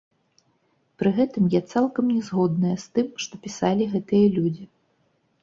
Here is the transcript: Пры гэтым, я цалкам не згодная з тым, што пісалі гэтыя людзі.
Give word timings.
Пры 1.01 1.11
гэтым, 1.19 1.43
я 1.55 1.61
цалкам 1.73 2.05
не 2.15 2.21
згодная 2.31 2.73
з 2.85 2.97
тым, 2.97 3.07
што 3.27 3.33
пісалі 3.45 3.83
гэтыя 3.95 4.35
людзі. 4.41 4.65